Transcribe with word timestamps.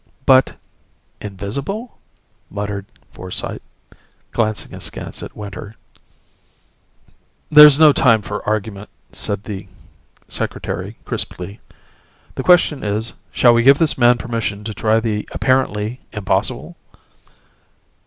"But... 0.25 0.55
invisible..." 1.21 1.99
muttered 2.57 2.87
Forsyte, 3.13 3.61
glancing 4.31 4.73
askance 4.73 5.21
at 5.21 5.35
Winter. 5.35 5.75
"There's 7.51 7.77
no 7.77 7.93
time 7.93 8.23
for 8.23 8.43
argument," 8.49 8.89
said 9.11 9.43
the 9.43 9.67
Secretary 10.27 10.97
crisply. 11.05 11.59
"The 12.33 12.41
question 12.41 12.83
is, 12.83 13.13
shall 13.31 13.53
we 13.53 13.61
give 13.61 13.77
this 13.77 13.95
man 13.95 14.17
permission 14.17 14.63
to 14.63 14.73
try 14.73 14.99
the 14.99 15.29
apparently 15.33 16.01
impossible?" 16.11 16.77